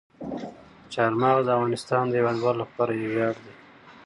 چار 0.93 1.11
مغز 1.21 1.43
د 1.45 1.49
افغانستان 1.57 2.03
د 2.07 2.13
هیوادوالو 2.19 2.61
لپاره 2.63 2.91
یو 2.93 3.09
ویاړ 3.13 3.35
دی. 3.43 3.53